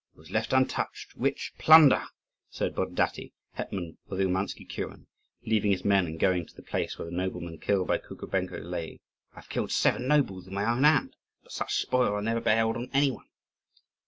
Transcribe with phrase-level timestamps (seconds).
[0.15, 2.05] "He has left untouched rich plunder,"
[2.49, 5.05] said Borodaty, hetman of the Oumansky kuren,
[5.45, 8.99] leaving his men and going to the place where the nobleman killed by Kukubenko lay.
[9.33, 12.77] "I have killed seven nobles with my own hand, but such spoil I never beheld
[12.77, 13.27] on any one."